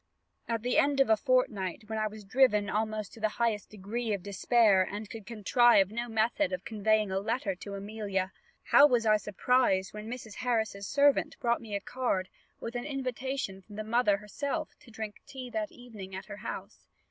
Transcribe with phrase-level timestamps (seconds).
[0.47, 4.13] "At the end of a fortnight, when I was driven almost to the highest degree
[4.13, 8.33] of despair, and could contrive no method of conveying a letter to Amelia,
[8.63, 10.37] how was I surprised when Mrs.
[10.37, 12.29] Harris's servant brought me a card,
[12.59, 16.87] with an invitation from the mother herself to drink tea that evening at her house!